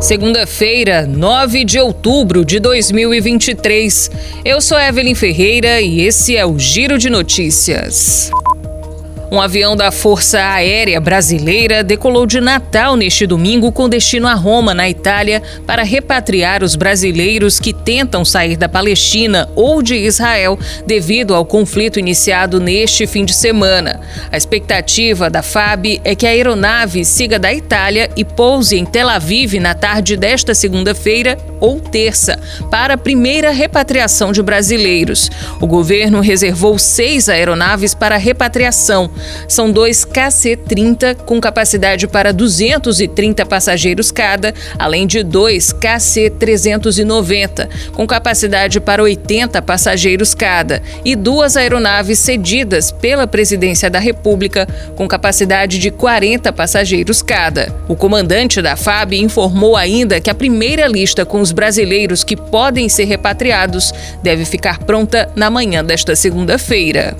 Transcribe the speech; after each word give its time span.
Segunda-feira, 0.00 1.04
9 1.04 1.64
de 1.64 1.80
outubro 1.80 2.44
de 2.44 2.60
2023. 2.60 4.10
Eu 4.44 4.60
sou 4.60 4.78
Evelyn 4.78 5.14
Ferreira 5.16 5.80
e 5.80 6.02
esse 6.02 6.36
é 6.36 6.46
o 6.46 6.56
Giro 6.56 6.96
de 6.98 7.10
Notícias. 7.10 8.30
Um 9.30 9.42
avião 9.42 9.76
da 9.76 9.90
Força 9.90 10.40
Aérea 10.40 10.98
Brasileira 10.98 11.84
decolou 11.84 12.24
de 12.24 12.40
Natal 12.40 12.96
neste 12.96 13.26
domingo 13.26 13.70
com 13.70 13.86
destino 13.86 14.26
a 14.26 14.32
Roma, 14.32 14.72
na 14.72 14.88
Itália, 14.88 15.42
para 15.66 15.82
repatriar 15.82 16.64
os 16.64 16.74
brasileiros 16.74 17.60
que 17.60 17.74
tentam 17.74 18.24
sair 18.24 18.56
da 18.56 18.70
Palestina 18.70 19.46
ou 19.54 19.82
de 19.82 19.96
Israel 19.96 20.58
devido 20.86 21.34
ao 21.34 21.44
conflito 21.44 21.98
iniciado 21.98 22.58
neste 22.58 23.06
fim 23.06 23.26
de 23.26 23.34
semana. 23.34 24.00
A 24.32 24.36
expectativa 24.38 25.28
da 25.28 25.42
FAB 25.42 26.00
é 26.04 26.14
que 26.14 26.26
a 26.26 26.30
aeronave 26.30 27.04
siga 27.04 27.38
da 27.38 27.52
Itália 27.52 28.08
e 28.16 28.24
pouse 28.24 28.78
em 28.78 28.86
Tel 28.86 29.10
Aviv 29.10 29.60
na 29.60 29.74
tarde 29.74 30.16
desta 30.16 30.54
segunda-feira 30.54 31.36
ou 31.60 31.80
terça, 31.80 32.38
para 32.70 32.94
a 32.94 32.98
primeira 32.98 33.50
repatriação 33.50 34.32
de 34.32 34.42
brasileiros. 34.42 35.30
O 35.60 35.66
governo 35.66 36.20
reservou 36.20 36.78
seis 36.78 37.28
aeronaves 37.28 37.94
para 37.94 38.16
repatriação. 38.16 39.10
São 39.46 39.70
dois 39.70 40.04
KC-30 40.04 41.16
com 41.24 41.40
capacidade 41.40 42.06
para 42.06 42.32
230 42.32 43.44
passageiros 43.46 44.10
cada, 44.10 44.54
além 44.78 45.06
de 45.06 45.22
dois 45.22 45.72
KC-390 45.72 47.68
com 47.92 48.06
capacidade 48.06 48.80
para 48.80 49.02
80 49.02 49.60
passageiros 49.62 50.34
cada, 50.34 50.82
e 51.04 51.14
duas 51.16 51.56
aeronaves 51.56 52.18
cedidas 52.18 52.90
pela 52.90 53.26
Presidência 53.26 53.90
da 53.90 53.98
República 53.98 54.66
com 54.96 55.06
capacidade 55.08 55.78
de 55.78 55.90
40 55.90 56.52
passageiros 56.52 57.22
cada. 57.22 57.74
O 57.88 57.96
comandante 57.96 58.60
da 58.62 58.76
FAB 58.76 59.14
informou 59.14 59.76
ainda 59.76 60.20
que 60.20 60.30
a 60.30 60.34
primeira 60.34 60.86
lista 60.86 61.24
com 61.24 61.40
os 61.40 61.52
brasileiros 61.52 62.24
que 62.24 62.36
podem 62.36 62.88
ser 62.88 63.04
repatriados 63.04 63.92
deve 64.22 64.44
ficar 64.44 64.78
pronta 64.78 65.30
na 65.34 65.50
manhã 65.50 65.84
desta 65.84 66.14
segunda-feira. 66.14 67.16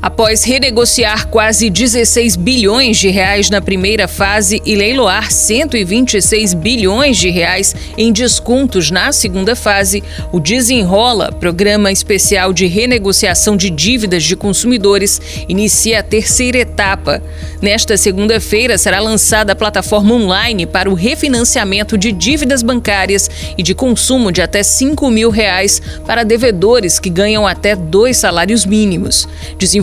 Após 0.00 0.44
renegociar 0.44 1.26
quase 1.26 1.68
16 1.68 2.36
bilhões 2.36 2.98
de 2.98 3.08
reais 3.08 3.50
na 3.50 3.60
primeira 3.60 4.06
fase 4.06 4.62
e 4.64 4.76
leiloar 4.76 5.32
126 5.32 6.54
bilhões 6.54 7.16
de 7.16 7.30
reais 7.30 7.74
em 7.96 8.12
descontos 8.12 8.92
na 8.92 9.10
segunda 9.10 9.56
fase, 9.56 10.04
o 10.30 10.38
Desenrola, 10.38 11.32
programa 11.32 11.90
especial 11.90 12.52
de 12.52 12.66
renegociação 12.66 13.56
de 13.56 13.70
dívidas 13.70 14.22
de 14.22 14.36
consumidores, 14.36 15.20
inicia 15.48 15.98
a 15.98 16.02
terceira 16.02 16.58
etapa. 16.58 17.20
Nesta 17.60 17.96
segunda-feira 17.96 18.78
será 18.78 19.00
lançada 19.00 19.52
a 19.52 19.56
plataforma 19.56 20.14
online 20.14 20.64
para 20.64 20.88
o 20.88 20.94
refinanciamento 20.94 21.98
de 21.98 22.12
dívidas 22.12 22.62
bancárias 22.62 23.28
e 23.58 23.64
de 23.64 23.74
consumo 23.74 24.30
de 24.30 24.40
até 24.40 24.62
5 24.62 25.10
mil 25.10 25.28
reais 25.28 25.82
para 26.06 26.22
devedores 26.22 27.00
que 27.00 27.10
ganham 27.10 27.48
até 27.48 27.74
dois 27.74 28.16
salários 28.16 28.64
mínimos. 28.64 29.26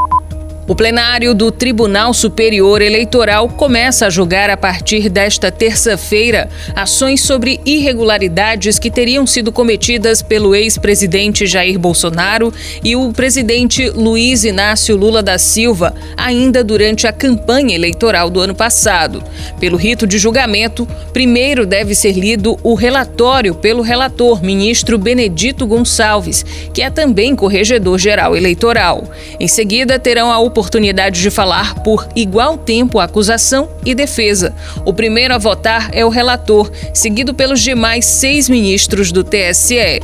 O 0.72 0.76
plenário 0.82 1.34
do 1.34 1.52
Tribunal 1.52 2.14
Superior 2.14 2.82
Eleitoral 2.82 3.50
começa 3.50 4.08
a 4.08 4.10
julgar 4.10 4.50
a 4.50 4.56
partir 4.56 5.10
desta 5.10 5.52
terça-feira 5.52 6.50
ações 6.74 7.20
sobre 7.20 7.60
irregularidades 7.66 8.80
que 8.80 8.90
teriam 8.90 9.28
sido 9.28 9.52
cometidas 9.52 10.22
pelo 10.22 10.56
ex-presidente 10.56 11.46
Jair 11.46 11.78
Bolsonaro 11.78 12.54
e 12.82 12.96
o 12.96 13.12
presidente 13.12 13.90
Luiz 13.90 14.46
Inácio 14.46 14.96
Lula 14.96 15.22
da 15.22 15.38
Silva, 15.38 15.94
ainda 16.16 16.64
durante 16.64 17.06
a 17.06 17.12
campanha 17.12 17.76
eleitoral 17.76 18.30
do 18.30 18.40
ano 18.40 18.56
passado. 18.56 19.22
Pelo 19.60 19.76
rito 19.76 20.08
de 20.08 20.18
julgamento, 20.18 20.88
primeiro 21.12 21.66
deve 21.66 21.94
ser 21.94 22.14
lido 22.14 22.58
o 22.64 22.76
relatório 22.76 23.54
pelo 23.56 23.82
relator, 23.82 24.42
ministro 24.42 24.98
Benedito 24.98 25.68
Gonçalves, 25.68 26.46
que 26.74 26.82
é 26.82 26.90
também 26.90 27.36
corregedor-geral 27.36 28.38
eleitoral. 28.38 29.04
Em 29.38 29.50
seguida, 29.50 30.00
terão 30.00 30.32
a 30.32 30.40
oportunidade 30.40 30.61
oportunidade 30.62 31.20
de 31.20 31.30
falar 31.30 31.76
por 31.84 32.08
igual 32.16 32.58
tempo 32.58 33.00
acusação 33.00 33.68
e 33.86 33.94
defesa. 33.94 34.54
O 34.86 34.94
primeiro 34.94 35.34
a 35.34 35.38
votar 35.38 35.90
é 35.92 36.06
o 36.06 36.10
relator, 36.10 36.72
seguido 36.94 37.34
pelos 37.34 37.60
demais 37.60 38.06
seis 38.06 38.48
ministros 38.48 39.12
do 39.12 39.24
TSE. 39.24 40.00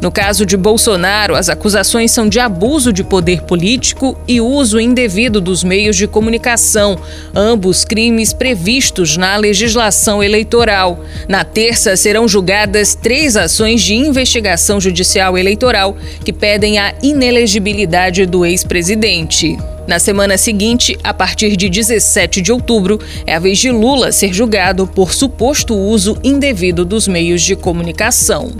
No 0.00 0.12
caso 0.12 0.44
de 0.44 0.56
Bolsonaro, 0.56 1.34
as 1.34 1.48
acusações 1.48 2.12
são 2.12 2.28
de 2.28 2.38
abuso 2.38 2.92
de 2.92 3.02
poder 3.02 3.42
político 3.42 4.16
e 4.28 4.40
uso 4.40 4.78
indevido 4.78 5.40
dos 5.40 5.64
meios 5.64 5.96
de 5.96 6.06
comunicação, 6.06 6.98
ambos 7.34 7.84
crimes 7.84 8.32
previstos 8.32 9.16
na 9.16 9.36
legislação 9.36 10.22
eleitoral. 10.22 11.00
Na 11.28 11.44
terça, 11.44 11.96
serão 11.96 12.28
julgadas 12.28 12.94
três 12.94 13.36
ações 13.36 13.82
de 13.82 13.94
investigação 13.94 14.80
judicial 14.80 15.36
eleitoral 15.36 15.96
que 16.24 16.32
pedem 16.32 16.78
a 16.78 16.94
inelegibilidade 17.02 18.26
do 18.26 18.44
ex-presidente. 18.44 19.56
Na 19.86 19.98
semana 19.98 20.36
seguinte, 20.36 20.98
a 21.04 21.14
partir 21.14 21.56
de 21.56 21.68
17 21.68 22.40
de 22.40 22.52
outubro, 22.52 23.00
é 23.26 23.34
a 23.34 23.38
vez 23.38 23.58
de 23.58 23.70
Lula 23.70 24.10
ser 24.10 24.32
julgado 24.32 24.86
por 24.86 25.14
suposto 25.14 25.76
uso 25.76 26.18
indevido 26.24 26.84
dos 26.84 27.06
meios 27.06 27.42
de 27.42 27.54
comunicação. 27.54 28.52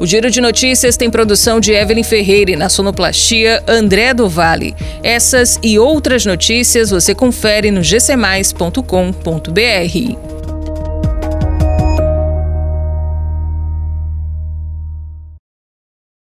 O 0.00 0.06
Giro 0.06 0.30
de 0.30 0.40
Notícias 0.40 0.96
tem 0.96 1.10
produção 1.10 1.58
de 1.58 1.72
Evelyn 1.72 2.04
Ferreira 2.04 2.52
e 2.52 2.56
na 2.56 2.68
sonoplastia 2.68 3.62
André 3.66 4.14
do 4.14 4.28
Vale. 4.28 4.74
Essas 5.02 5.58
e 5.60 5.78
outras 5.78 6.24
notícias 6.24 6.90
você 6.90 7.14
confere 7.14 7.72
no 7.72 7.82
gcmais.com.br. 7.82 10.27